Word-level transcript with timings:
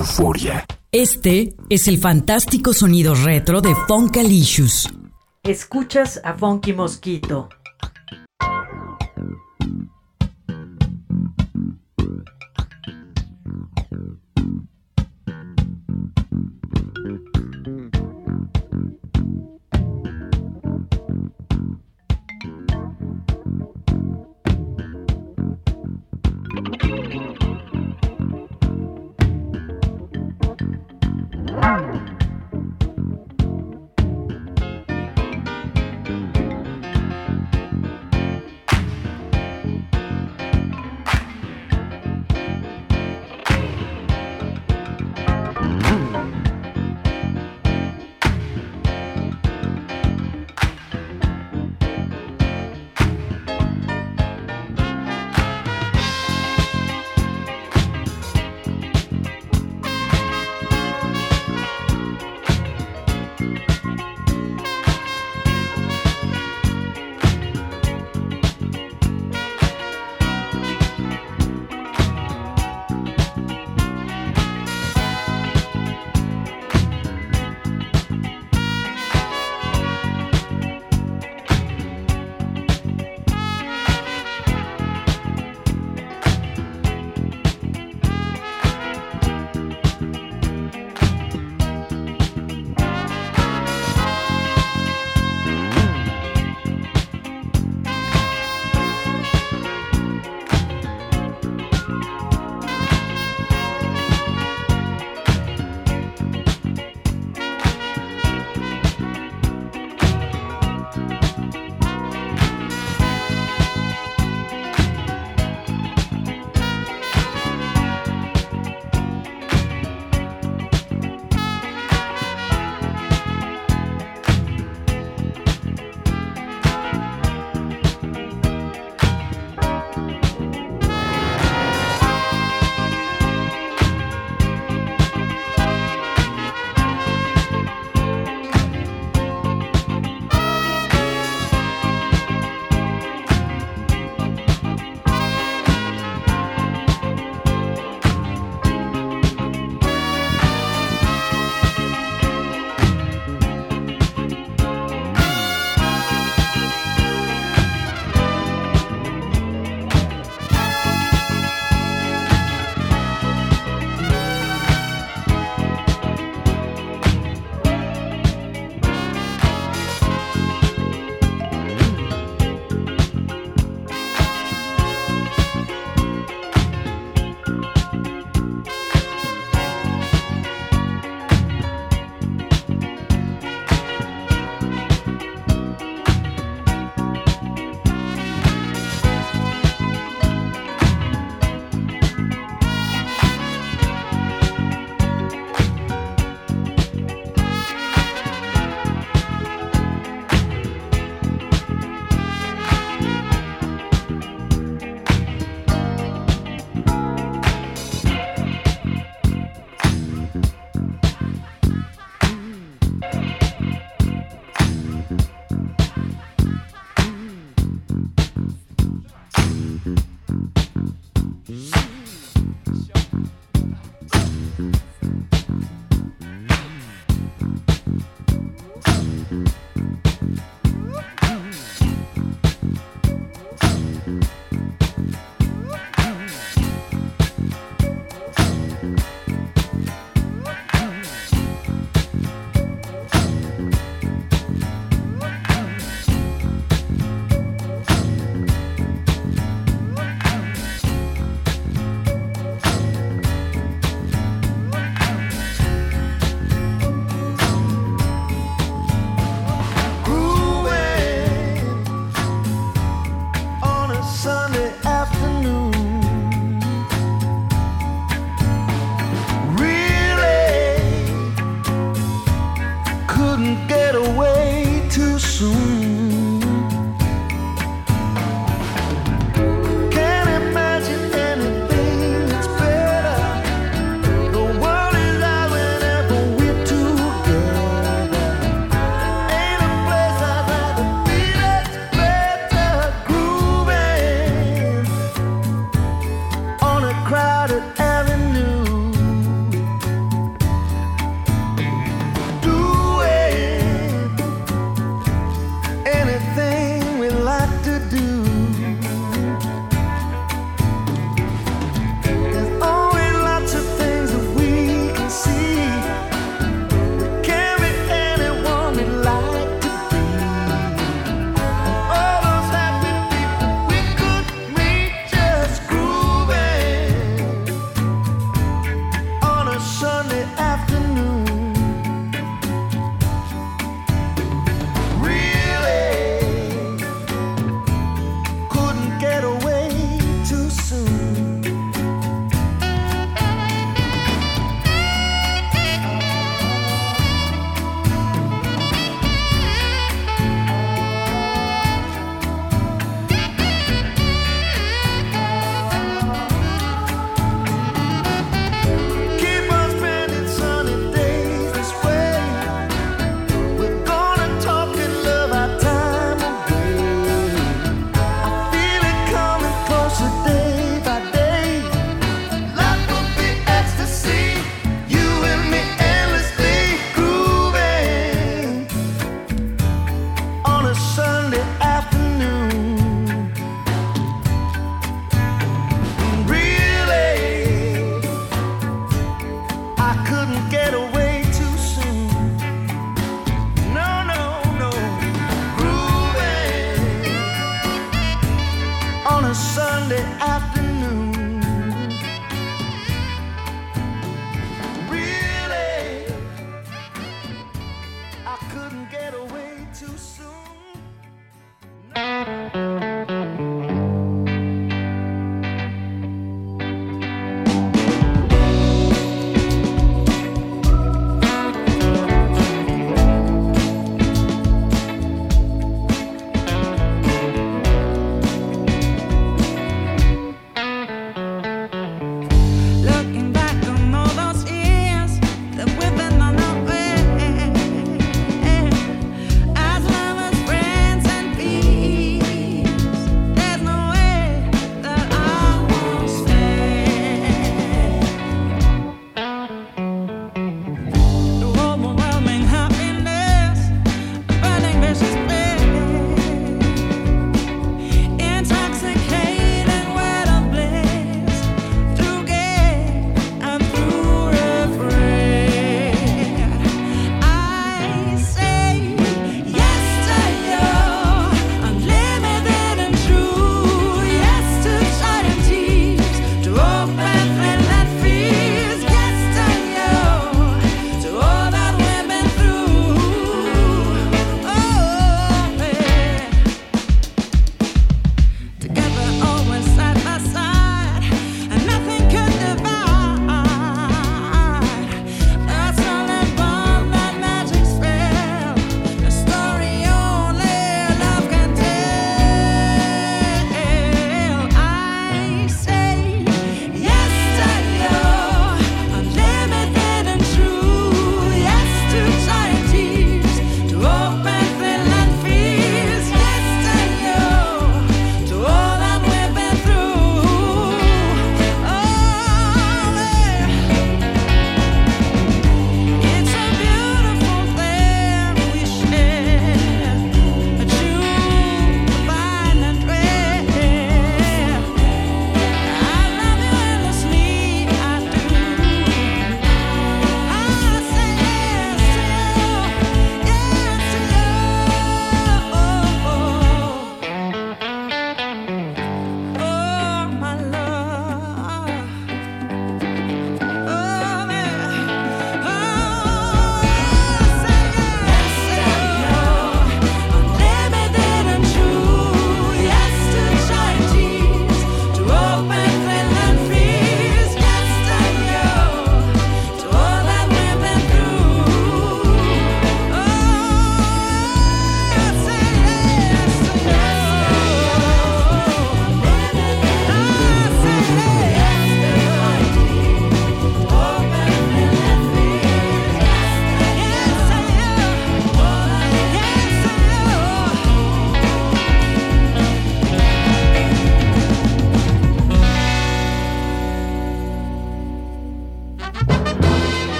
euforia. 0.00 0.64
Este 0.90 1.54
es 1.68 1.86
el 1.86 1.98
fantástico 1.98 2.72
sonido 2.72 3.14
retro 3.14 3.60
de 3.60 3.74
Funkalicious. 3.86 4.88
Escuchas 5.42 6.20
a 6.24 6.34
Funky 6.34 6.72
Mosquito. 6.72 7.48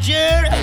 You 0.00 0.57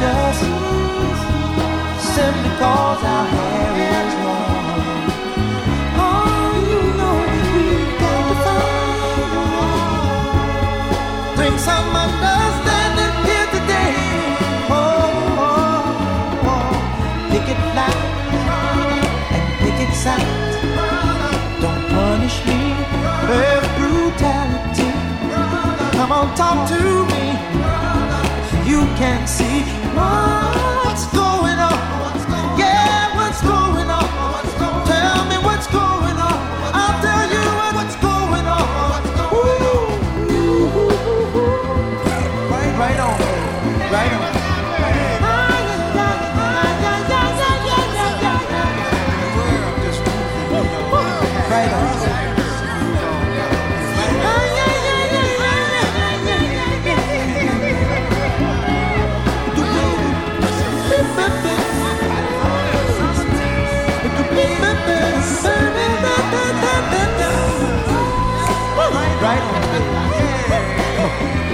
judge? 0.00 0.42
Simply 2.14 2.50
cause 2.60 3.02
our 3.04 3.26
hair 3.34 3.72
is 3.90 4.14
long. 4.24 5.10
Oh, 6.06 6.50
you 6.70 6.80
know 6.98 7.16
we've 7.34 7.92
some 11.58 11.90
understanding 12.06 13.14
here 13.26 13.48
today. 13.56 13.94
Oh, 14.70 14.78
oh, 15.46 16.50
oh. 16.52 16.70
picket 17.30 17.60
line 17.76 18.02
and 19.34 19.94
signs. 19.94 20.56
Don't 21.62 21.84
punish 21.90 22.38
me 22.46 22.60
with 23.30 23.66
brutality. 23.76 24.90
Come 25.96 26.12
on, 26.12 26.26
talk 26.36 26.68
to 26.68 26.80
me. 27.06 27.57
You 28.78 28.84
can't 28.94 29.28
see. 29.28 29.62
What's 29.96 31.06
going 31.06 31.27
Right 69.28 69.42
on. 69.42 69.58
Right 71.42 71.47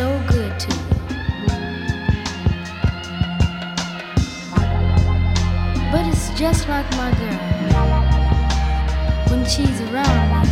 so 0.00 0.08
good 0.28 0.52
to 0.58 0.72
you. 0.72 0.80
But 5.92 6.06
it's 6.06 6.30
just 6.40 6.68
like 6.70 6.90
my 6.92 7.10
girl. 7.20 7.38
When 9.28 9.44
she's 9.44 9.78
around 9.82 10.40
me, 10.40 10.48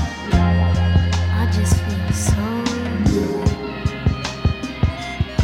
I 1.40 1.42
just 1.56 1.74
feel 1.84 2.12
so 2.28 2.44
good. 3.08 3.48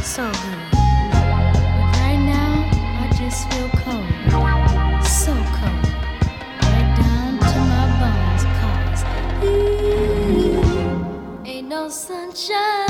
So 0.04 0.24
good. 0.42 0.62
But 1.10 1.24
right 2.04 2.22
now, 2.36 2.52
I 3.00 3.02
just 3.20 3.40
feel 3.50 3.70
cold. 3.84 4.08
So 5.22 5.32
cold. 5.56 5.86
Right 6.60 6.90
down 7.00 7.30
to 7.50 7.58
my 7.72 7.84
bones, 8.00 8.44
cause 8.60 9.02
ooh, 9.44 11.46
ain't 11.46 11.68
no 11.68 11.82
sunshine 11.88 12.83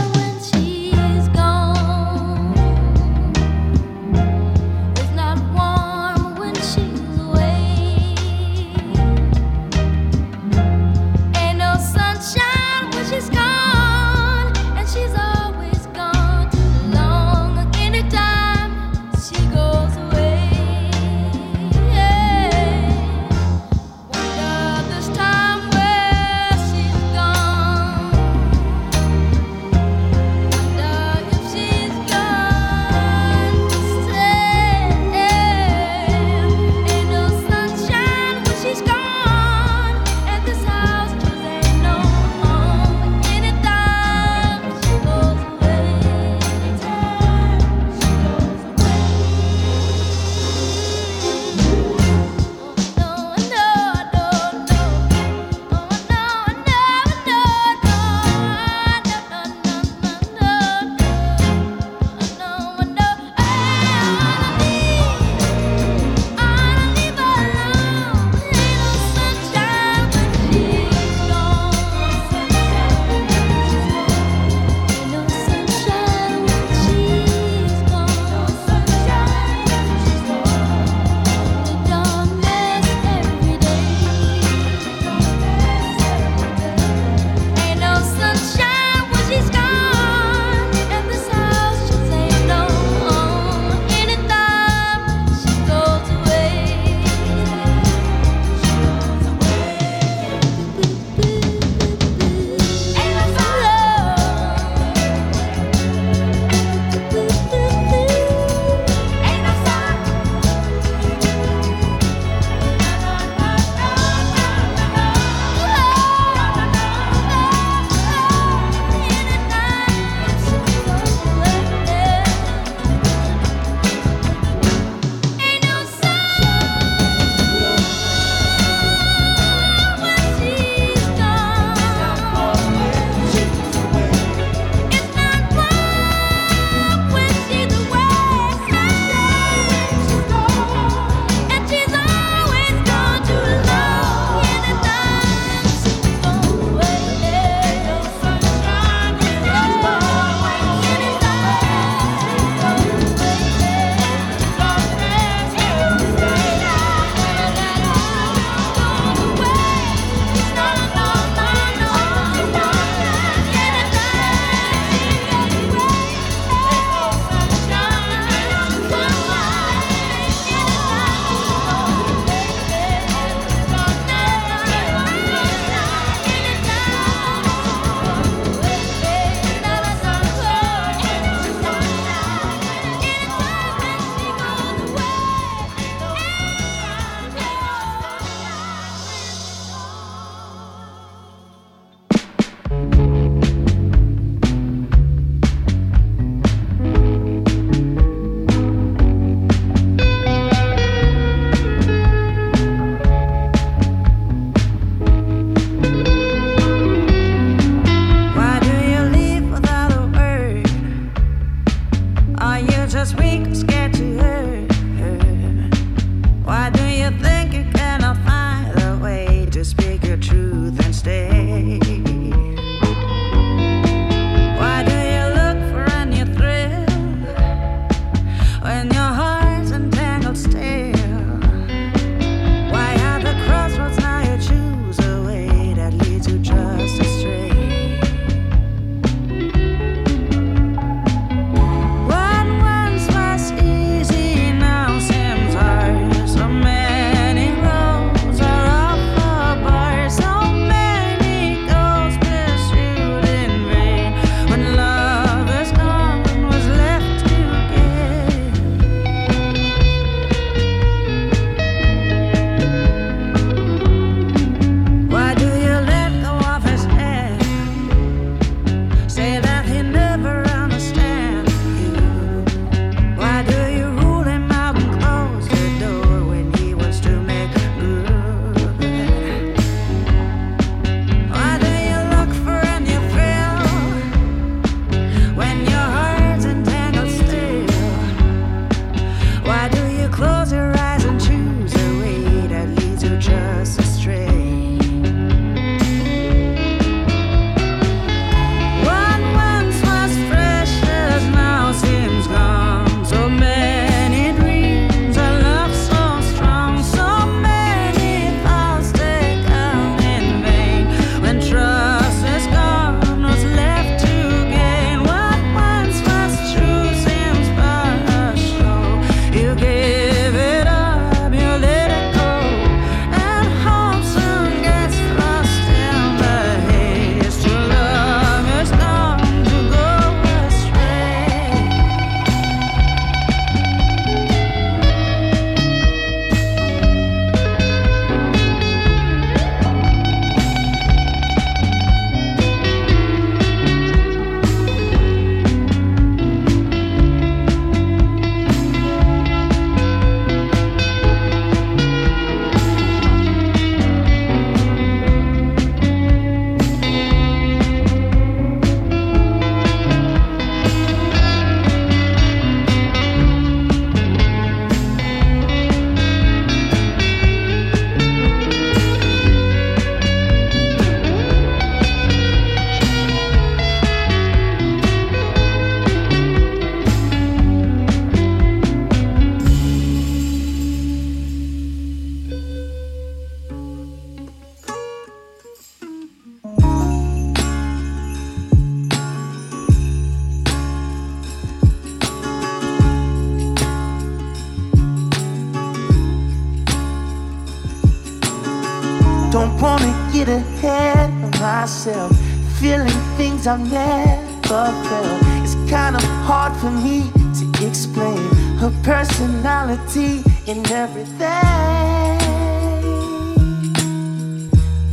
things 403.44 403.46
I've 403.46 403.70
never 403.70 404.72
felt. 404.88 405.22
It's 405.42 405.54
kind 405.70 405.96
of 405.96 406.02
hard 406.26 406.56
for 406.56 406.70
me 406.70 407.10
to 407.38 407.66
explain 407.66 408.18
her 408.58 408.72
personality 408.82 410.22
and 410.46 410.70
everything. 410.70 412.18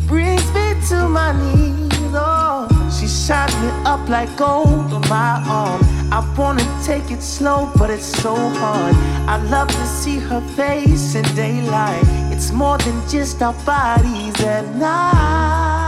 Brings 0.08 0.46
me 0.54 0.76
to 0.90 1.08
my 1.08 1.32
knees. 1.34 1.92
Oh, 2.14 2.68
she 3.00 3.08
shines 3.08 3.56
me 3.62 3.70
up 3.86 4.08
like 4.10 4.36
gold 4.38 4.94
on 4.94 5.02
my 5.10 5.42
arm. 5.48 5.82
I 6.12 6.20
wanna 6.38 6.66
take 6.84 7.10
it 7.12 7.22
slow, 7.22 7.72
but 7.78 7.90
it's 7.90 8.12
so 8.22 8.36
hard. 8.36 8.96
I 9.28 9.38
love 9.50 9.70
to 9.70 9.86
see 9.86 10.20
her 10.20 10.42
face 10.56 11.16
in 11.16 11.24
daylight. 11.36 12.04
It's 12.34 12.52
more 12.52 12.78
than 12.80 13.00
just 13.08 13.42
our 13.42 13.54
bodies 13.66 14.44
at 14.44 14.66
night. 14.76 15.81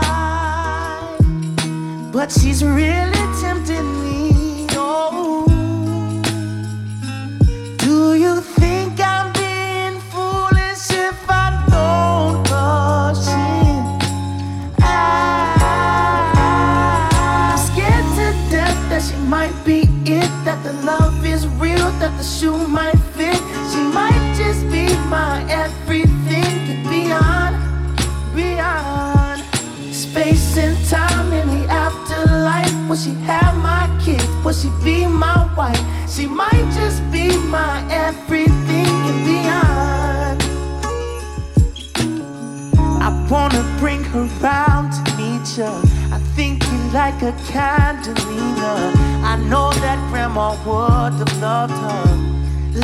But 2.14 2.30
she's 2.30 2.62
really 2.64 3.10
tempting 3.42 4.00
me. 4.00 4.66
Oh, 4.70 5.44
do 7.78 8.14
you 8.14 8.40
think 8.40 9.00
I'm 9.00 9.32
being 9.32 9.98
foolish 10.12 10.90
if 10.92 11.28
I 11.28 11.50
don't 11.68 12.48
rush 12.48 13.26
in? 13.26 13.98
I'm 14.78 16.38
scared 17.58 18.06
to 18.14 18.32
death 18.48 18.78
that 18.90 19.02
she 19.02 19.16
might 19.26 19.52
be 19.64 19.88
it, 20.06 20.30
that 20.44 20.62
the 20.62 20.72
love 20.84 21.26
is 21.26 21.48
real, 21.48 21.90
that 21.98 22.16
the 22.16 22.22
shoe 22.22 22.56
might 22.68 22.96
fit. 23.16 23.42
She 23.72 23.80
might 23.92 24.34
just 24.36 24.62
be 24.70 24.86
my 25.10 25.43
she 34.64 34.70
be 34.82 35.06
my 35.06 35.52
wife? 35.56 35.84
She 36.08 36.26
might 36.26 36.66
just 36.74 37.00
be 37.12 37.36
my 37.48 37.84
everything 37.90 38.94
and 39.10 39.20
beyond. 39.28 40.40
I 43.02 43.10
wanna 43.30 43.62
bring 43.78 44.02
her 44.04 44.24
round 44.40 44.92
to 44.92 45.16
meet 45.18 45.58
ya. 45.58 45.70
I 46.16 46.18
think 46.36 46.62
you 46.70 46.78
like 46.92 47.20
a 47.22 47.32
Candelina. 47.50 48.74
I 49.32 49.36
know 49.50 49.70
that 49.84 49.98
grandma 50.10 50.52
would 50.64 51.14
have 51.20 51.34
loved 51.42 51.78
her 51.84 52.04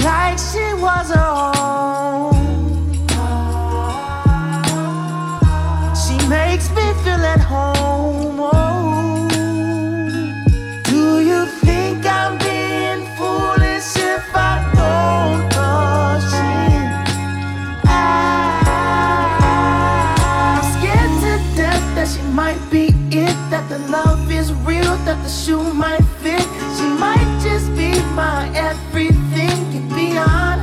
like 0.04 0.38
she 0.38 0.66
was 0.84 1.08
her 1.16 1.32
own. 1.56 2.34
She 6.02 6.16
makes 6.28 6.68
me 6.76 6.86
feel 7.02 7.24
at 7.34 7.40
home. 7.40 8.40
Oh. 8.40 8.59
She 25.40 25.54
might 25.54 26.04
fit. 26.20 26.42
She 26.76 26.86
might 27.00 27.40
just 27.42 27.74
be 27.74 27.92
my 28.14 28.50
everything. 28.54 29.88
Beyond, 29.88 30.60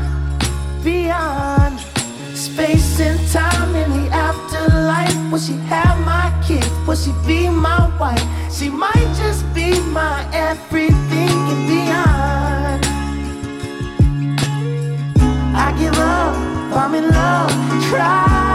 beyond 0.84 1.80
space 2.36 3.00
and 3.00 3.20
time 3.32 3.76
in 3.76 3.90
the 3.90 4.08
afterlife. 4.14 5.32
Will 5.32 5.40
she 5.40 5.54
have 5.66 5.98
my 6.06 6.32
kids? 6.46 6.70
Will 6.86 6.96
she 6.96 7.12
be 7.26 7.50
my 7.50 7.90
wife? 8.00 8.24
She 8.54 8.70
might 8.70 9.12
just 9.18 9.52
be 9.56 9.80
my 9.90 10.30
everything 10.32 11.38
and 11.54 11.68
beyond. 11.68 12.86
I 15.56 15.76
give 15.80 15.98
up, 15.98 16.36
I'm 16.78 16.94
in 16.94 17.10
love, 17.10 17.52
try. 17.90 18.47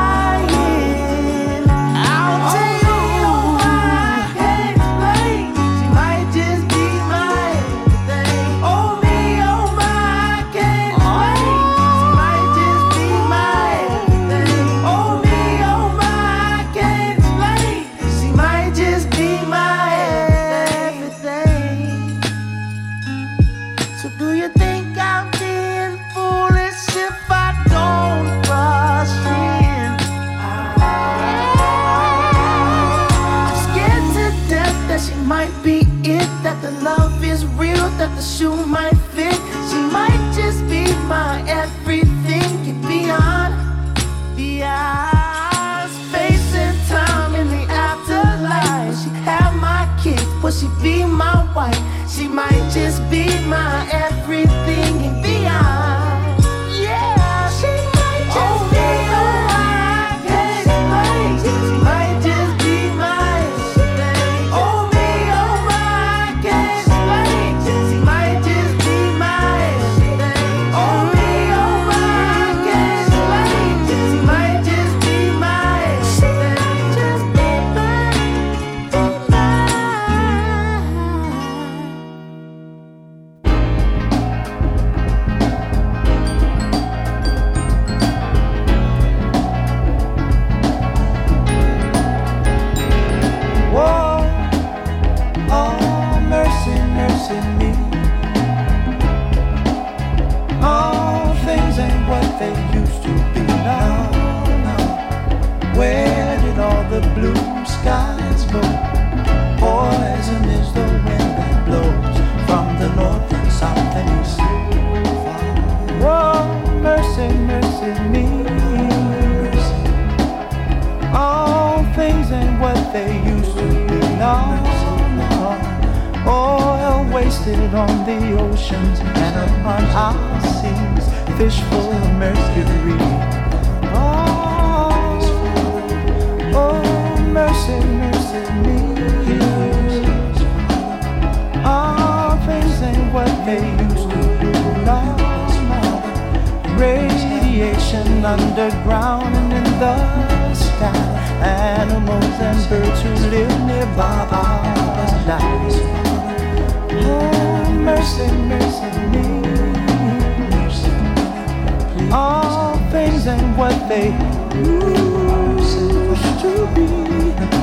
Sunday. 163.73 164.09
You 164.55 165.65
seem 165.65 166.13
to 166.43 166.53
be 166.75 166.87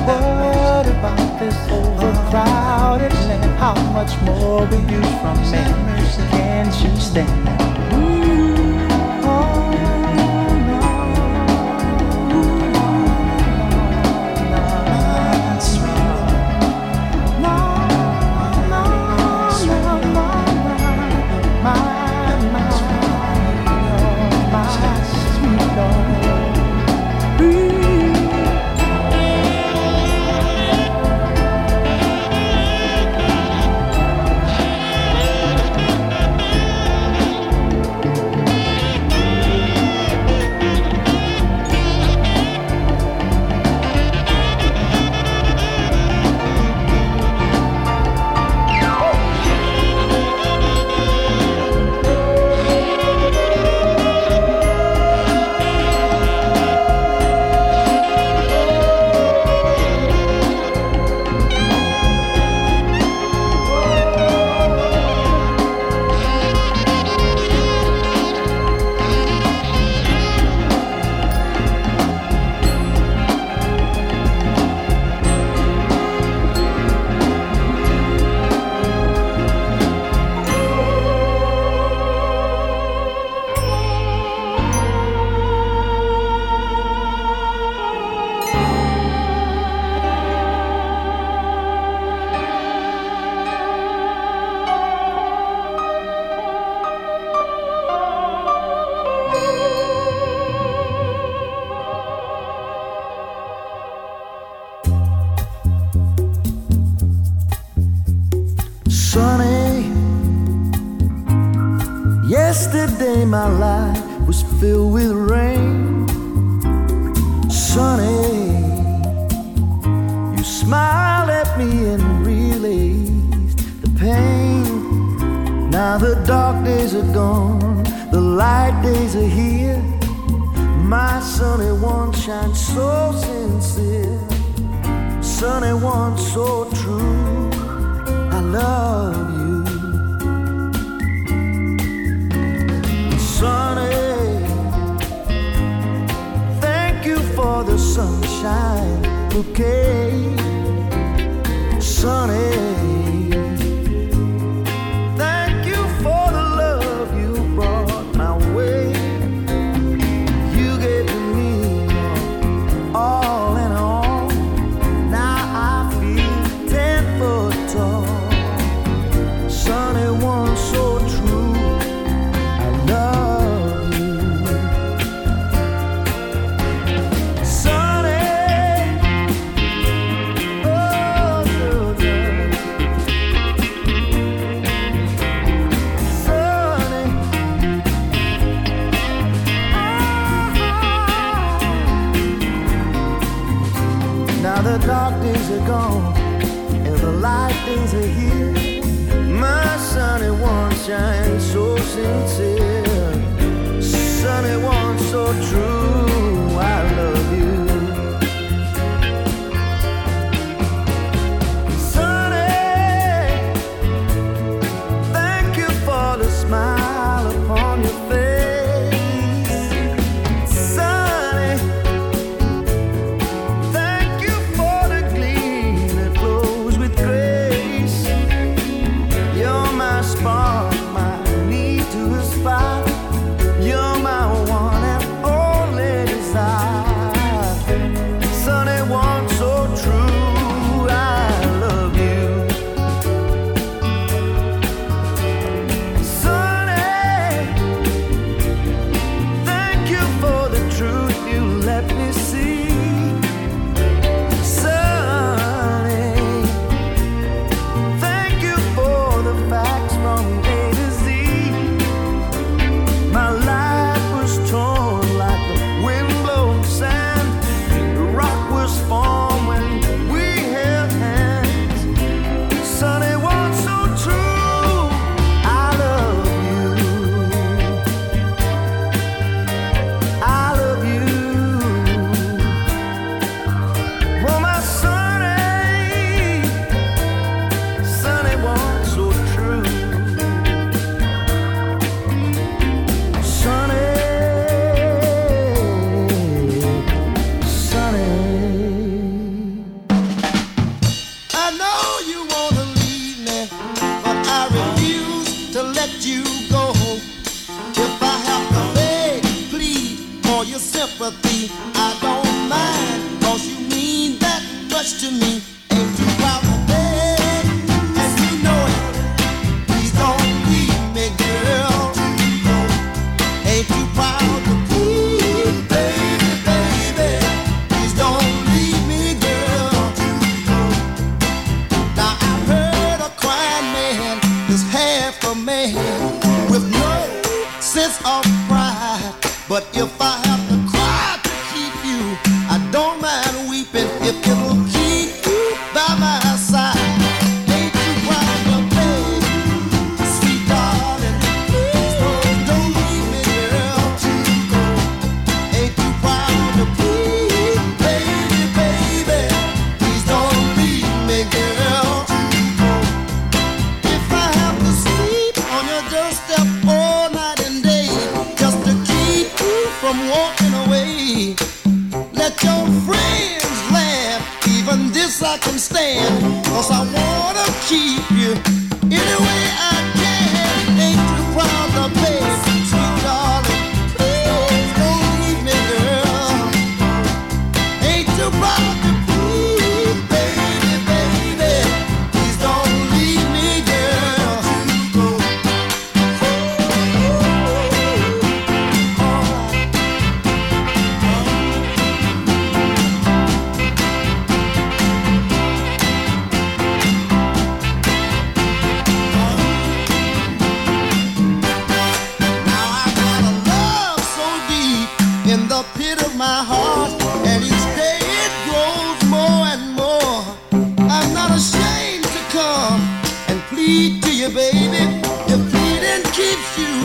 what 0.07 0.87
about 0.87 1.39
this 1.39 1.55
overcrowded 1.69 3.13
land? 3.27 3.59
How 3.59 3.75
much 3.93 4.19
more 4.21 4.63
abuse 4.63 5.13
from 5.21 5.37
me? 5.51 5.63
Can't 6.31 6.73
you 6.83 6.95
stand 6.99 7.47
it? 7.47 8.18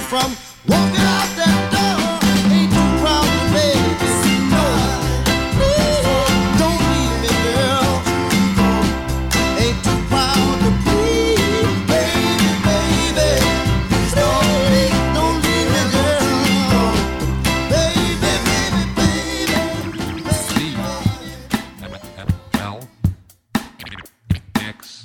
From 0.04 0.36
walking 0.68 1.00
out 1.00 1.28
that 1.40 1.58
door. 1.72 2.20
Ain't 2.52 2.70
too 2.72 2.90
proud 3.00 3.24
to 3.24 3.40
beg 3.52 3.80
to 4.00 4.08
see 4.20 4.38
no. 4.52 4.66
Don't 6.60 6.80
leave 6.92 7.16
me, 7.24 7.32
girl. 7.56 7.92
Ain't 9.62 9.78
too 9.86 10.00
proud 10.12 10.54
to 10.62 10.70
please, 10.84 11.72
baby, 11.88 12.50
baby. 12.68 13.30
Don't 14.20 14.48
leave, 14.72 15.00
don't 15.16 15.38
leave 15.44 15.68
me, 15.74 15.82
girl. 15.94 16.92
Baby, 17.72 18.08
baby, 18.24 18.82
baby. 18.98 19.48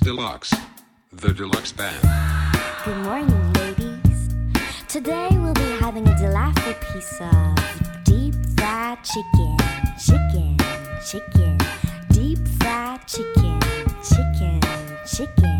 Deluxe. 0.04 0.52
The 1.12 1.32
Deluxe 1.32 1.72
Band. 1.72 2.00
Good 2.84 2.96
morning. 3.04 3.59
Today 5.02 5.28
we'll 5.30 5.54
be 5.54 5.70
having 5.80 6.06
a 6.06 6.18
delightful 6.18 6.74
piece 6.92 7.22
of 7.22 8.04
deep 8.04 8.34
fried 8.58 8.98
chicken, 9.02 9.56
chicken, 9.98 10.58
chicken, 11.02 11.58
deep 12.10 12.46
fried 12.60 13.00
chicken, 13.08 13.58
chicken, 14.02 14.60
chicken. 15.06 15.59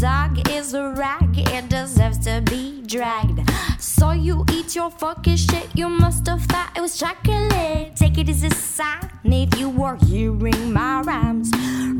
Dog 0.00 0.48
is 0.50 0.74
a 0.74 0.90
rag, 0.90 1.38
it 1.38 1.68
deserves 1.68 2.18
to 2.18 2.42
be 2.42 2.82
dragged. 2.82 3.40
So 3.78 4.10
you 4.10 4.44
eat 4.52 4.74
your 4.74 4.90
fucking 4.90 5.36
shit, 5.36 5.68
you 5.74 5.88
must 5.88 6.26
have 6.26 6.42
thought 6.42 6.72
it 6.76 6.80
was 6.80 6.98
chocolate. 6.98 7.96
Take 7.96 8.18
it 8.18 8.28
as 8.28 8.42
a 8.42 8.50
sign 8.50 9.10
if 9.24 9.58
you 9.58 9.70
were 9.70 9.96
hearing 10.06 10.72
my 10.72 11.00
rhymes. 11.00 11.50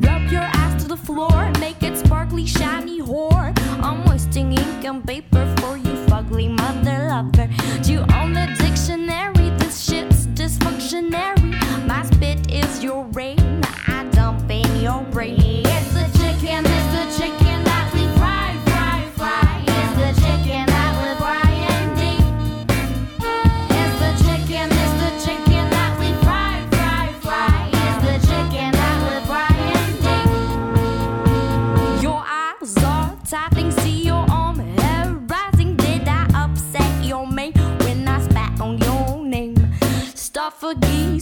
Rub 0.04 0.30
your 0.30 0.42
ass 0.42 0.82
to 0.82 0.88
the 0.88 0.96
floor, 0.96 1.50
make 1.58 1.82
it 1.82 1.96
sparkly, 1.96 2.44
shiny 2.44 3.00
whore. 3.00 3.58
I'm 3.82 4.04
wasting 4.04 4.52
ink 4.52 4.84
and 4.84 5.06
paper 5.06 5.46
for 5.58 5.78
you, 5.78 5.94
fugly 6.06 6.50
mother 6.50 7.08
lover. 7.08 7.48
Do 7.82 7.92
you 7.92 8.00
own 8.14 8.34
the 8.34 8.46
dictionary? 8.58 9.50
This 9.58 9.80
shit's 9.80 10.26
dysfunctionary. 10.28 11.86
My 11.86 12.02
spit 12.04 12.52
is 12.52 12.84
your 12.84 13.04
rain, 13.12 13.62
I 13.86 14.06
dump 14.12 14.50
in 14.50 14.82
your 14.82 15.02
brain. 15.04 15.62
It's 15.64 15.92
the 15.94 16.06
chicken, 16.18 16.64
it's 16.66 17.18
the 17.18 17.24
chicken 17.24 17.45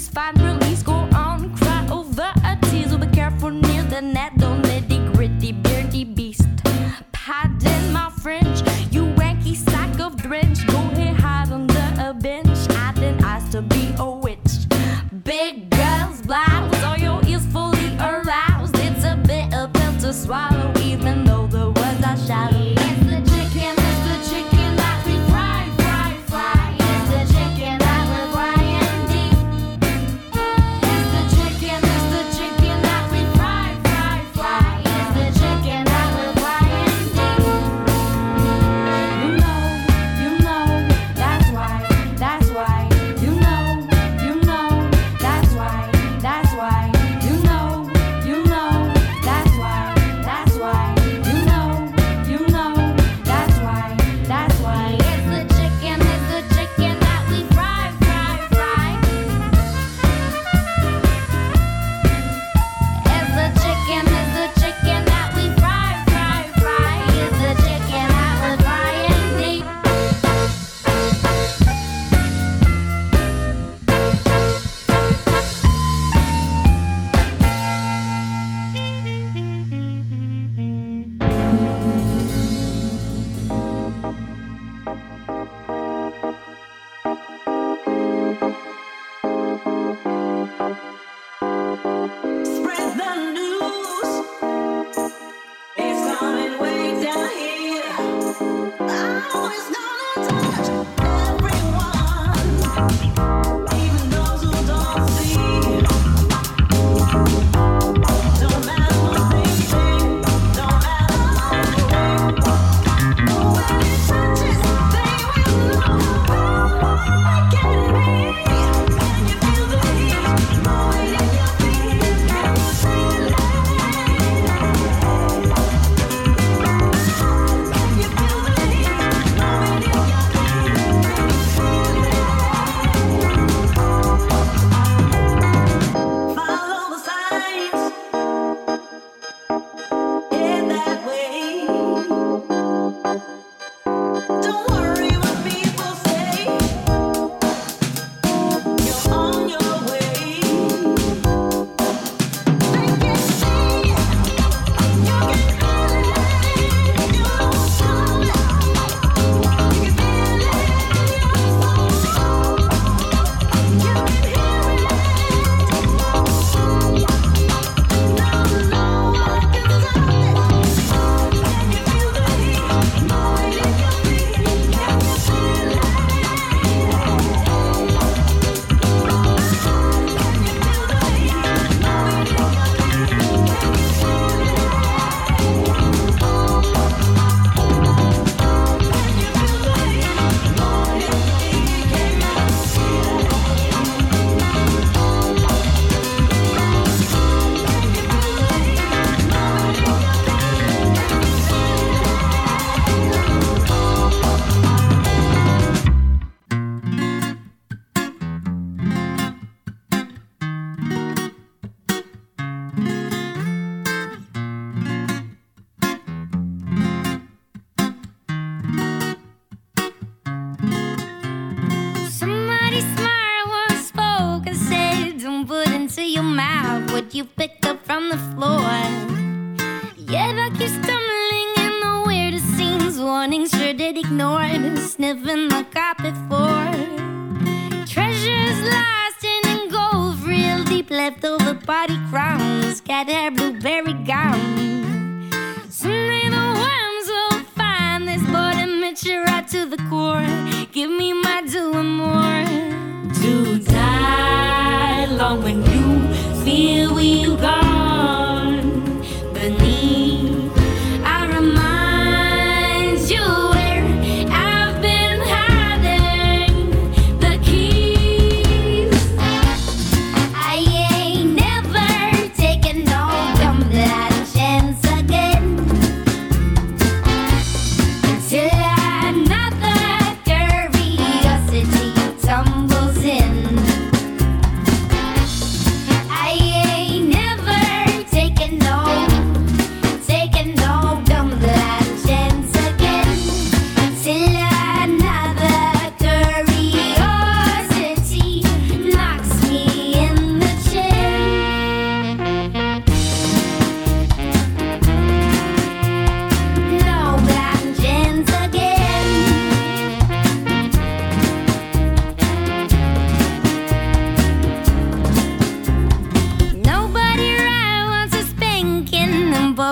find 0.08 0.40
release, 0.40 0.82
go 0.82 0.92
on, 0.92 1.54
cry 1.56 1.86
over 1.90 2.32
a 2.44 2.58
tease. 2.62 2.94
Be 2.96 3.06
careful 3.08 3.50
near 3.50 3.82
the 3.84 4.00
net, 4.00 4.32
don't 4.38 4.62
let 4.62 4.88
the 4.88 4.98
gritty, 5.12 5.52
beardy 5.52 6.04
beast. 6.04 6.48
Pardon 7.12 7.92
my 7.92 8.10
French, 8.22 8.60
you 8.90 9.04
wanky 9.18 9.56
sack 9.56 9.98
of 10.00 10.16
drench. 10.16 10.66
Go 10.66 10.76
ahead, 10.76 11.16
hide 11.16 11.52
under 11.52 11.92
a 11.98 12.14
bench. 12.14 12.58
I 12.70 12.92
didn't 12.94 13.22
ask 13.22 13.50
to 13.52 13.62
be 13.62 13.94
a 13.98 14.10
witch. 14.10 14.68
Big 15.24 15.73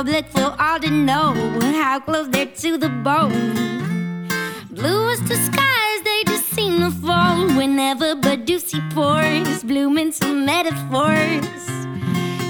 public 0.04 0.26
feel 0.30 0.52
all 0.58 0.80
to 0.80 0.90
know 0.90 1.32
how 1.80 2.00
close 2.00 2.26
they're 2.26 2.46
to 2.46 2.76
the 2.76 2.88
bone. 2.88 4.26
Blue 4.68 5.10
is 5.10 5.22
the 5.28 5.36
skies 5.36 5.98
they 6.02 6.24
just 6.26 6.46
seem 6.56 6.80
to 6.80 6.90
fall 6.90 7.46
whenever 7.56 8.16
Badoosie 8.16 8.82
pours, 8.94 9.62
Blooming 9.62 10.10
some 10.10 10.44
metaphors. 10.44 11.62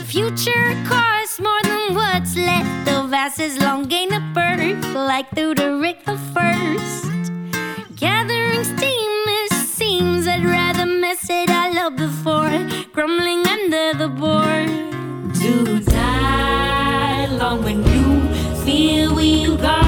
Future 0.06 0.68
costs 0.88 1.40
more 1.40 1.62
than 1.64 1.94
what's 1.94 2.34
left 2.36 2.88
of 2.88 3.10
vases 3.10 3.58
long 3.58 3.82
gain 3.82 4.14
a 4.14 4.20
birth, 4.32 4.82
like 4.94 5.28
through 5.34 5.54
the 5.56 5.76
Rick 5.76 6.06
the 6.06 6.16
First. 6.34 7.32
Gathering 7.96 8.64
steam, 8.64 9.14
it 9.40 9.52
seems 9.52 10.26
I'd 10.26 10.42
rather 10.42 10.86
mess 10.86 11.28
it 11.28 11.50
all 11.50 11.78
up 11.84 11.96
before 11.96 12.56
crumbling 12.94 13.46
under 13.46 13.92
the 13.98 14.08
board. 14.08 14.91
Here 18.72 19.12
we 19.12 19.54
go. 19.58 19.81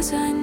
казань. 0.00 0.39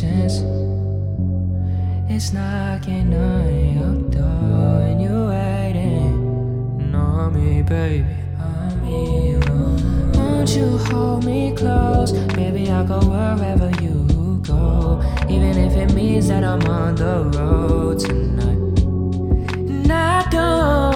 Patience. 0.00 0.42
It's 2.08 2.32
knocking 2.32 3.14
on 3.14 3.74
your 3.74 4.10
door 4.10 4.82
and 4.82 5.00
you're 5.00 5.28
waiting 5.28 6.94
on 6.94 7.34
me, 7.34 7.62
baby. 7.62 8.06
On 8.38 8.82
me, 8.84 9.36
oh. 9.48 10.12
Won't 10.14 10.50
you 10.56 10.78
hold 10.78 11.24
me 11.24 11.54
close? 11.54 12.12
Baby, 12.34 12.70
I'll 12.70 12.86
go 12.86 12.98
wherever 13.00 13.70
you 13.82 14.40
go. 14.42 15.02
Even 15.28 15.56
if 15.58 15.76
it 15.76 15.94
means 15.94 16.28
that 16.28 16.44
I'm 16.44 16.62
on 16.62 16.94
the 16.96 17.38
road 17.38 18.00
tonight. 18.00 18.80
And 19.54 19.92
I 19.92 20.28
don't 20.30 20.89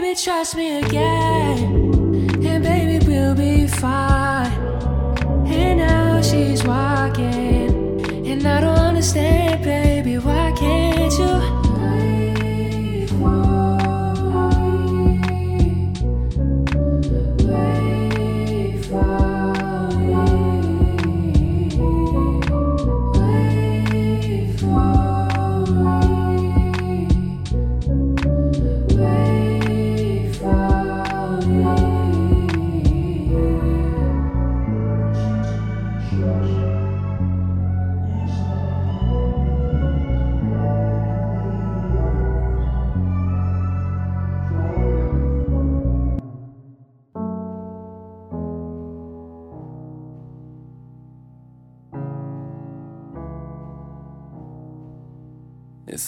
baby, 0.00 0.14
trust 0.14 0.54
me 0.54 0.78
again. 0.78 1.58
And 2.46 2.62
baby, 2.62 3.04
we'll 3.04 3.34
be 3.34 3.66
fine. 3.66 4.52
And 5.46 5.78
now 5.78 6.22
she's 6.22 6.62
walking. 6.62 8.00
And 8.24 8.46
I 8.46 8.60
don't 8.60 8.78
understand, 8.78 9.47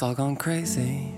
It's 0.00 0.04
all 0.06 0.14
gone 0.14 0.36
crazy. 0.36 1.12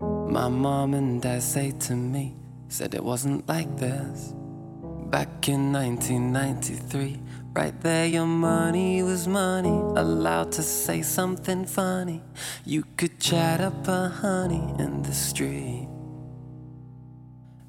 My 0.00 0.48
mom 0.48 0.94
and 0.94 1.22
dad 1.22 1.40
say 1.40 1.70
to 1.70 1.94
me, 1.94 2.34
said 2.66 2.96
it 2.96 3.04
wasn't 3.04 3.48
like 3.48 3.76
this. 3.76 4.34
Back 5.08 5.48
in 5.48 5.72
1993, 5.72 7.20
right 7.52 7.80
there, 7.80 8.06
your 8.06 8.26
money 8.26 9.04
was 9.04 9.28
money. 9.28 9.68
Allowed 9.68 10.50
to 10.50 10.64
say 10.64 11.00
something 11.00 11.64
funny. 11.64 12.20
You 12.64 12.82
could 12.96 13.20
chat 13.20 13.60
up 13.60 13.86
a 13.86 14.08
honey 14.08 14.74
in 14.80 15.00
the 15.04 15.14
street. 15.14 15.88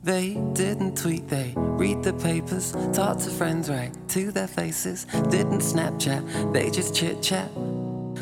They 0.01 0.33
didn't 0.53 0.97
tweet, 0.97 1.27
they 1.27 1.53
read 1.55 2.01
the 2.01 2.13
papers, 2.13 2.71
talk 2.91 3.19
to 3.19 3.29
friends 3.29 3.69
right 3.69 3.93
to 4.09 4.31
their 4.31 4.47
faces. 4.47 5.05
Didn't 5.29 5.61
Snapchat, 5.61 6.53
they 6.53 6.71
just 6.71 6.95
chit 6.95 7.21
chat. 7.21 7.51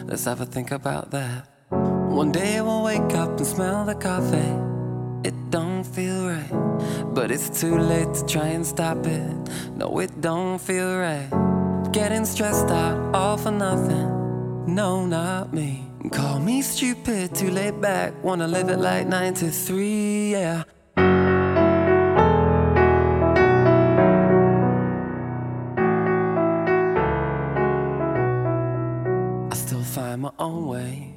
Let's 0.03 0.25
have 0.25 0.41
a 0.41 0.45
think 0.45 0.71
about 0.71 1.11
that. 1.11 1.56
One 2.17 2.31
day 2.31 2.59
we'll 2.61 2.81
wake 2.81 3.13
up 3.13 3.37
and 3.37 3.45
smell 3.45 3.85
the 3.85 3.93
coffee. 3.93 4.51
It 5.23 5.35
don't 5.51 5.83
feel 5.83 6.25
right, 6.25 6.49
but 7.13 7.29
it's 7.29 7.61
too 7.61 7.77
late 7.77 8.11
to 8.15 8.25
try 8.25 8.47
and 8.47 8.65
stop 8.65 9.05
it. 9.05 9.31
No, 9.75 9.99
it 9.99 10.19
don't 10.19 10.57
feel 10.59 10.97
right. 10.97 11.29
Getting 11.91 12.25
stressed 12.25 12.71
out, 12.71 13.13
all 13.13 13.37
for 13.37 13.51
nothing. 13.51 14.65
No, 14.65 15.05
not 15.05 15.53
me. 15.53 15.85
Call 16.11 16.39
me 16.39 16.63
stupid, 16.63 17.35
too 17.35 17.51
laid 17.51 17.79
back. 17.81 18.15
Wanna 18.23 18.47
live 18.47 18.69
it 18.69 18.79
like 18.79 19.05
93, 19.05 20.31
yeah. 20.31 20.63
I 29.51 29.55
still 29.55 29.83
find 29.83 30.23
my 30.23 30.31
own 30.39 30.65
way 30.65 31.16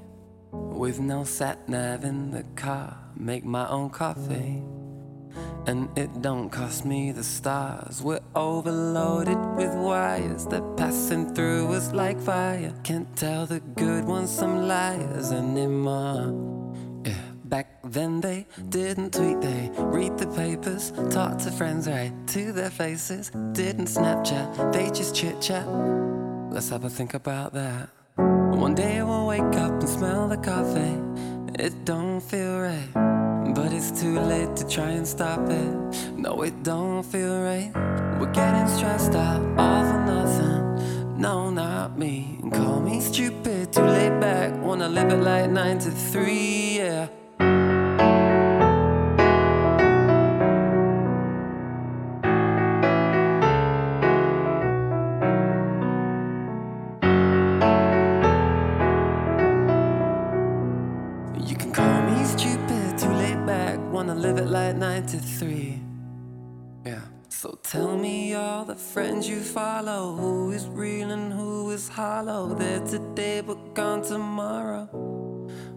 with 0.81 0.99
no 0.99 1.25
sat 1.25 1.69
nav 1.69 2.05
in 2.05 2.31
the 2.31 2.43
car. 2.57 2.97
Make 3.15 3.45
my 3.45 3.69
own 3.69 3.91
coffee, 3.91 4.63
and 5.67 5.91
it 5.95 6.23
don't 6.23 6.49
cost 6.49 6.87
me 6.87 7.13
the 7.13 7.23
stars. 7.23 8.01
We're 8.03 8.25
overloaded 8.35 9.37
with 9.59 9.75
wires 9.75 10.47
that 10.47 10.65
passing 10.79 11.35
through 11.35 11.71
us 11.75 11.93
like 11.93 12.19
fire. 12.19 12.73
Can't 12.83 13.15
tell 13.15 13.45
the 13.45 13.61
good 13.61 14.07
ones 14.07 14.39
from 14.39 14.67
liars 14.67 15.33
anymore. 15.33 16.33
Yeah. 17.05 17.13
Back 17.45 17.67
then 17.85 18.23
they 18.23 18.47
didn't 18.71 19.13
tweet, 19.13 19.39
they 19.43 19.71
read 19.77 20.17
the 20.17 20.29
papers, 20.29 20.93
talk 21.11 21.37
to 21.41 21.51
friends 21.51 21.89
right 21.89 22.15
to 22.29 22.53
their 22.53 22.71
faces. 22.71 23.29
Didn't 23.53 23.89
Snapchat, 23.89 24.73
they 24.73 24.87
just 24.89 25.15
chit 25.15 25.43
chat. 25.43 25.69
Let's 26.51 26.71
have 26.71 26.85
a 26.85 26.89
think 26.89 27.13
about 27.13 27.53
that. 27.53 27.91
One 28.59 28.75
day 28.75 29.03
we'll 29.03 29.27
wake 29.27 29.55
up 29.57 29.73
and 29.73 29.89
smell 29.89 30.29
the 30.29 30.37
coffee. 30.37 30.99
It 31.59 31.85
don't 31.85 32.21
feel 32.21 32.61
right, 32.61 33.55
but 33.55 33.73
it's 33.73 33.91
too 34.01 34.19
late 34.21 34.57
to 34.57 34.69
try 34.69 34.91
and 34.91 35.07
stop 35.07 35.49
it. 35.49 35.73
No, 36.17 36.43
it 36.43 36.63
don't 36.63 37.03
feel 37.03 37.43
right. 37.43 37.71
We're 38.19 38.33
getting 38.33 38.69
stressed 38.69 39.15
out, 39.15 39.41
all 39.59 39.85
for 39.85 40.01
nothing. 40.05 41.21
No, 41.21 41.51
not 41.51 41.99
me. 41.99 42.39
Call 42.53 42.81
me 42.81 43.01
stupid, 43.01 43.73
too 43.73 43.83
laid 43.83 44.21
back. 44.21 44.55
Wanna 44.63 44.89
live 44.89 45.13
it 45.13 45.23
like 45.23 45.51
93, 45.51 46.79
yeah. 46.79 47.09
93. 65.41 65.79
Yeah. 66.85 67.01
So 67.29 67.59
tell 67.63 67.97
me 67.97 68.35
all 68.35 68.65
the 68.65 68.75
friends 68.75 69.29
you 69.29 69.41
follow. 69.41 70.15
Who 70.17 70.51
is 70.53 70.67
real 70.67 71.11
and 71.11 71.33
who 71.33 71.71
is 71.71 71.89
hollow? 71.89 72.55
They're 72.55 72.85
today 72.85 73.41
but 73.41 73.75
gone 73.75 74.03
tomorrow. 74.03 74.87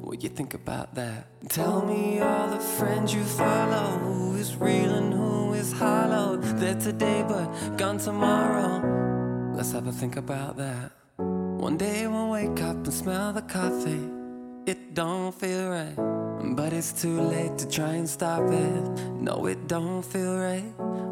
What 0.02 0.23
you 0.23 0.30
think 0.30 0.53
about 0.53 0.95
that? 0.95 1.27
Tell 1.49 1.85
me 1.85 2.19
all 2.19 2.49
the 2.49 2.60
friends 2.60 3.14
you 3.14 3.23
follow. 3.23 3.98
Who 3.99 4.35
is 4.35 4.56
real 4.56 4.94
and 4.95 5.14
who 5.14 5.53
is 5.53 5.72
hollow? 5.72 6.38
They're 6.38 6.76
today 6.76 7.23
but 7.27 7.77
gone 7.77 7.99
tomorrow. 7.99 9.53
Let's 9.56 9.72
have 9.72 9.88
a 9.88 9.91
think 9.91 10.18
about 10.18 10.57
that. 10.57 10.91
One 11.18 11.77
day 11.77 12.07
we'll 12.07 12.31
wake 12.31 12.61
up 12.61 12.76
and 12.76 12.94
smell 12.94 13.31
the 13.31 13.44
coffee. 13.44 14.22
It 14.65 14.94
don't 14.94 15.34
feel 15.35 15.69
right, 15.69 16.56
but 16.56 16.72
it's 16.72 16.94
too 16.94 17.19
late 17.19 17.57
to 17.57 17.68
try 17.68 17.95
and 17.95 18.07
stop 18.07 18.49
it. 18.49 18.84
No, 19.19 19.45
it 19.45 19.68
don't 19.68 20.02
feel 20.02 20.38
right. 20.38 20.64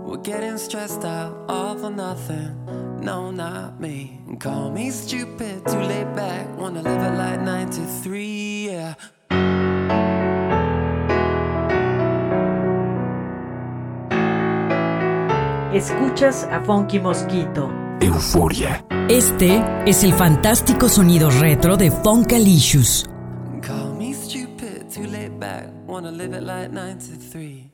We're 0.05 0.23
getting 0.23 0.57
stressed 0.57 1.03
out, 1.03 1.35
all 1.49 1.77
for 1.77 1.89
nothing. 1.89 2.55
No, 3.01 3.29
not 3.29 3.81
me. 3.81 4.21
Call 4.39 4.71
me 4.71 4.89
stupid, 4.89 5.65
too 5.67 5.81
laid 5.81 6.15
back. 6.15 6.47
Wanna 6.57 6.81
live 6.81 7.01
it 7.01 7.17
like 7.17 7.41
93, 7.41 8.67
yeah. 8.67 8.95
Escuchas 15.73 16.47
a 16.49 16.61
Funky 16.61 16.99
Mosquito. 16.99 17.69
Euforia. 17.99 18.85
Este 19.09 19.61
es 19.85 20.05
el 20.05 20.13
fantástico 20.13 20.87
sonido 20.87 21.29
retro 21.29 21.75
de 21.75 21.91
Funkalicious. 21.91 23.10
Wanna 26.01 26.17
live 26.17 26.33
it 26.33 26.41
like 26.41 26.71
93. 26.71 27.70